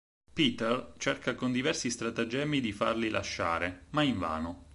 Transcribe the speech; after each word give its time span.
Peter 0.33 0.95
cerca 0.97 1.35
con 1.35 1.51
diversi 1.51 1.91
stratagemmi 1.91 2.59
di 2.59 2.71
farli 2.71 3.09
lasciare, 3.09 3.85
ma 3.91 4.01
invano. 4.01 4.65